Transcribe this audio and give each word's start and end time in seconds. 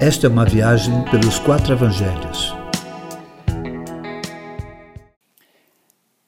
Esta 0.00 0.28
é 0.28 0.30
uma 0.30 0.44
viagem 0.44 1.04
pelos 1.10 1.40
quatro 1.40 1.72
evangelhos. 1.72 2.54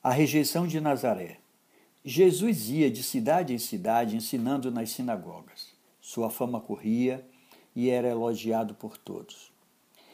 A 0.03 0.11
rejeição 0.11 0.67
de 0.67 0.81
Nazaré. 0.81 1.39
Jesus 2.05 2.69
ia 2.69 2.91
de 2.91 3.05
cidade 3.05 3.55
em 3.55 3.61
cidade 3.61 4.17
ensinando 4.17 4.73
nas 4.73 4.91
sinagogas. 4.91 5.69
Sua 6.01 6.29
fama 6.29 6.61
corria 6.61 7.25
e 7.77 7.89
era 7.89 8.09
elogiado 8.09 8.75
por 8.75 8.99
todos. 8.99 9.53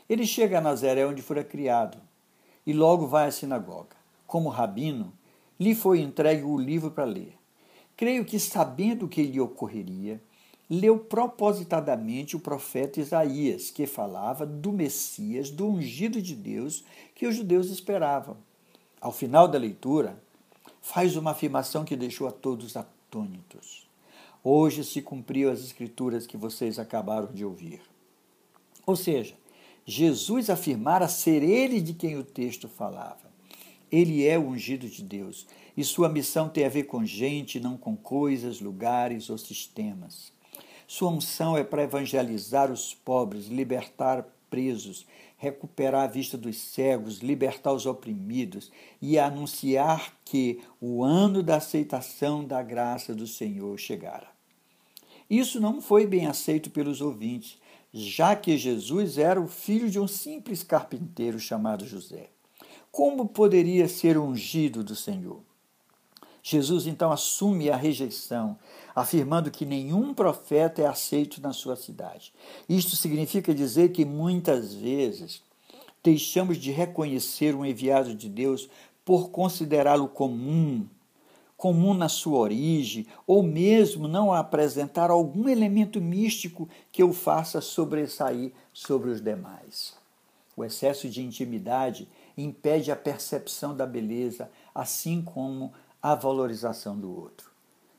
Ele 0.06 0.26
chega 0.26 0.58
a 0.58 0.60
Nazaré, 0.60 1.06
onde 1.06 1.22
fora 1.22 1.42
criado, 1.42 1.96
e 2.66 2.74
logo 2.74 3.06
vai 3.06 3.26
à 3.26 3.30
sinagoga. 3.30 3.96
Como 4.26 4.50
rabino, 4.50 5.14
lhe 5.58 5.74
foi 5.74 6.02
entregue 6.02 6.42
o 6.42 6.58
livro 6.58 6.90
para 6.90 7.04
ler. 7.04 7.32
Creio 7.96 8.22
que, 8.22 8.38
sabendo 8.38 9.06
o 9.06 9.08
que 9.08 9.22
lhe 9.22 9.40
ocorreria, 9.40 10.20
leu 10.68 10.98
propositadamente 10.98 12.36
o 12.36 12.40
profeta 12.40 13.00
Isaías, 13.00 13.70
que 13.70 13.86
falava 13.86 14.44
do 14.44 14.72
Messias, 14.72 15.50
do 15.50 15.68
ungido 15.68 16.20
de 16.20 16.34
Deus 16.34 16.84
que 17.14 17.26
os 17.26 17.36
judeus 17.36 17.70
esperavam. 17.70 18.36
Ao 19.00 19.12
final 19.12 19.46
da 19.46 19.58
leitura, 19.58 20.20
faz 20.82 21.16
uma 21.16 21.30
afirmação 21.30 21.84
que 21.84 21.96
deixou 21.96 22.26
a 22.26 22.32
todos 22.32 22.76
atônitos. 22.76 23.86
Hoje 24.42 24.84
se 24.84 25.02
cumpriu 25.02 25.50
as 25.50 25.60
escrituras 25.60 26.26
que 26.26 26.36
vocês 26.36 26.78
acabaram 26.78 27.32
de 27.32 27.44
ouvir. 27.44 27.80
Ou 28.84 28.94
seja, 28.94 29.34
Jesus 29.84 30.50
afirmara 30.50 31.08
ser 31.08 31.42
ele 31.42 31.80
de 31.80 31.94
quem 31.94 32.16
o 32.16 32.24
texto 32.24 32.68
falava. 32.68 33.26
Ele 33.90 34.26
é 34.26 34.38
o 34.38 34.48
ungido 34.48 34.88
de 34.88 35.02
Deus 35.02 35.46
e 35.76 35.84
sua 35.84 36.08
missão 36.08 36.48
tem 36.48 36.64
a 36.64 36.68
ver 36.68 36.84
com 36.84 37.04
gente, 37.04 37.60
não 37.60 37.76
com 37.76 37.96
coisas, 37.96 38.60
lugares 38.60 39.30
ou 39.30 39.38
sistemas. 39.38 40.32
Sua 40.86 41.10
unção 41.10 41.56
é 41.56 41.64
para 41.64 41.82
evangelizar 41.82 42.70
os 42.70 42.94
pobres, 42.94 43.46
libertar 43.46 44.26
presos, 44.48 45.06
recuperar 45.36 46.04
a 46.04 46.06
vista 46.06 46.38
dos 46.38 46.56
cegos, 46.56 47.18
libertar 47.18 47.72
os 47.72 47.86
oprimidos 47.86 48.70
e 49.02 49.18
anunciar 49.18 50.16
que 50.24 50.60
o 50.80 51.02
ano 51.02 51.42
da 51.42 51.56
aceitação 51.56 52.44
da 52.44 52.62
graça 52.62 53.14
do 53.14 53.26
Senhor 53.26 53.76
chegara. 53.78 54.28
Isso 55.28 55.60
não 55.60 55.82
foi 55.82 56.06
bem 56.06 56.26
aceito 56.26 56.70
pelos 56.70 57.00
ouvintes, 57.00 57.58
já 57.92 58.36
que 58.36 58.56
Jesus 58.56 59.18
era 59.18 59.40
o 59.40 59.48
filho 59.48 59.90
de 59.90 59.98
um 59.98 60.06
simples 60.06 60.62
carpinteiro 60.62 61.38
chamado 61.38 61.84
José. 61.84 62.30
Como 62.92 63.26
poderia 63.28 63.88
ser 63.88 64.16
ungido 64.16 64.84
do 64.84 64.94
Senhor? 64.94 65.42
Jesus 66.48 66.86
então 66.86 67.10
assume 67.10 67.70
a 67.70 67.76
rejeição, 67.76 68.56
afirmando 68.94 69.50
que 69.50 69.66
nenhum 69.66 70.14
profeta 70.14 70.80
é 70.80 70.86
aceito 70.86 71.40
na 71.40 71.52
sua 71.52 71.74
cidade. 71.74 72.32
Isto 72.68 72.94
significa 72.94 73.52
dizer 73.52 73.90
que 73.90 74.04
muitas 74.04 74.72
vezes 74.72 75.42
deixamos 76.04 76.58
de 76.58 76.70
reconhecer 76.70 77.52
um 77.52 77.66
enviado 77.66 78.14
de 78.14 78.28
Deus 78.28 78.70
por 79.04 79.30
considerá-lo 79.30 80.06
comum, 80.06 80.86
comum 81.56 81.92
na 81.92 82.08
sua 82.08 82.38
origem, 82.38 83.08
ou 83.26 83.42
mesmo 83.42 84.06
não 84.06 84.32
apresentar 84.32 85.10
algum 85.10 85.48
elemento 85.48 86.00
místico 86.00 86.68
que 86.92 87.02
o 87.02 87.12
faça 87.12 87.60
sobressair 87.60 88.52
sobre 88.72 89.10
os 89.10 89.20
demais. 89.20 89.94
O 90.56 90.64
excesso 90.64 91.08
de 91.08 91.24
intimidade 91.24 92.06
impede 92.38 92.92
a 92.92 92.96
percepção 92.96 93.76
da 93.76 93.84
beleza, 93.84 94.48
assim 94.72 95.20
como 95.20 95.72
a 96.02 96.14
valorização 96.14 96.98
do 96.98 97.10
outro. 97.10 97.50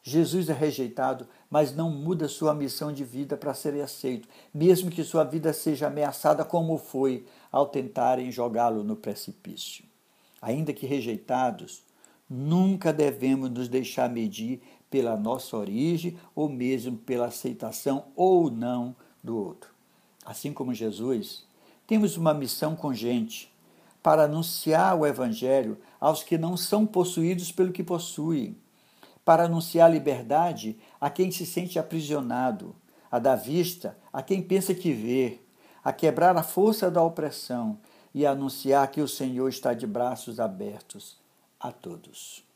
Jesus 0.03 0.47
é 0.49 0.53
rejeitado, 0.53 1.27
mas 1.49 1.75
não 1.75 1.89
muda 1.91 2.29
sua 2.29 2.55
missão 2.55 2.93
de 2.93 3.03
vida 3.03 3.35
para 3.35 3.53
ser 3.53 3.79
aceito, 3.81 4.29
mesmo 4.53 4.89
que 4.89 5.03
sua 5.03 5.25
vida 5.25 5.51
seja 5.51 5.87
ameaçada 5.87 6.45
como 6.45 6.77
foi 6.77 7.25
ao 7.51 7.65
tentarem 7.65 8.31
jogá-lo 8.31 8.85
no 8.85 8.95
precipício. 8.95 9.83
Ainda 10.41 10.71
que 10.71 10.85
rejeitados, 10.85 11.83
nunca 12.29 12.93
devemos 12.93 13.49
nos 13.49 13.67
deixar 13.67 14.09
medir 14.09 14.61
pela 14.89 15.17
nossa 15.17 15.57
origem 15.57 16.17
ou 16.33 16.47
mesmo 16.47 16.97
pela 16.97 17.25
aceitação 17.25 18.05
ou 18.15 18.49
não 18.49 18.95
do 19.21 19.37
outro. 19.37 19.71
Assim 20.25 20.53
como 20.53 20.73
Jesus, 20.73 21.45
temos 21.85 22.15
uma 22.15 22.33
missão 22.33 22.75
com 22.77 22.93
gente 22.93 23.51
para 24.07 24.23
anunciar 24.23 24.97
o 24.97 25.05
Evangelho 25.05 25.77
aos 25.99 26.23
que 26.23 26.37
não 26.37 26.55
são 26.55 26.85
possuídos 26.85 27.51
pelo 27.51 27.73
que 27.73 27.83
possuem, 27.83 28.57
para 29.25 29.43
anunciar 29.43 29.89
a 29.89 29.93
liberdade 29.93 30.79
a 30.97 31.09
quem 31.09 31.29
se 31.29 31.45
sente 31.45 31.77
aprisionado, 31.77 32.73
a 33.11 33.19
dar 33.19 33.35
vista 33.35 33.97
a 34.13 34.21
quem 34.21 34.41
pensa 34.41 34.73
que 34.73 34.93
vê, 34.93 35.41
a 35.83 35.91
quebrar 35.91 36.37
a 36.37 36.41
força 36.41 36.89
da 36.89 37.03
opressão 37.03 37.77
e 38.13 38.25
a 38.25 38.31
anunciar 38.31 38.89
que 38.91 39.01
o 39.01 39.09
Senhor 39.09 39.49
está 39.49 39.73
de 39.73 39.85
braços 39.85 40.39
abertos 40.39 41.17
a 41.59 41.69
todos. 41.69 42.46